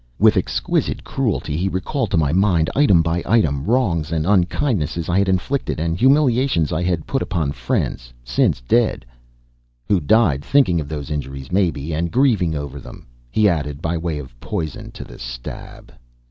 With 0.17 0.35
exquisite 0.35 1.03
cruelty 1.03 1.55
he 1.57 1.69
recalled 1.69 2.09
to 2.09 2.17
my 2.17 2.33
mind, 2.33 2.71
item 2.75 3.03
by 3.03 3.21
item, 3.23 3.63
wrongs 3.65 4.11
and 4.11 4.25
unkindnesses 4.25 5.09
I 5.09 5.19
had 5.19 5.29
inflicted 5.29 5.79
and 5.79 5.95
humiliations 5.95 6.73
I 6.73 6.81
had 6.81 7.05
put 7.05 7.21
upon 7.21 7.51
friends 7.51 8.11
since 8.23 8.61
dead, 8.61 9.05
"who 9.87 9.99
died 9.99 10.43
thinking 10.43 10.81
of 10.81 10.89
those 10.89 11.11
injuries, 11.11 11.51
maybe, 11.51 11.93
and 11.93 12.09
grieving 12.11 12.55
over 12.55 12.79
them," 12.79 13.05
he 13.29 13.47
added, 13.47 13.79
by 13.79 13.95
way 13.95 14.17
of 14.17 14.39
poison 14.39 14.89
to 14.93 15.03
the 15.03 15.19
stab. 15.19 15.93